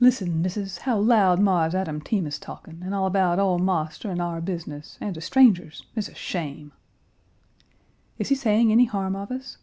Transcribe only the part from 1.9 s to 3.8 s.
Team is talking, and all about ole